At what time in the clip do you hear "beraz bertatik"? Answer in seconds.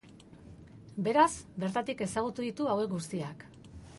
1.07-2.03